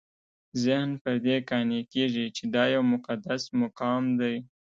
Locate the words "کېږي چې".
1.93-2.43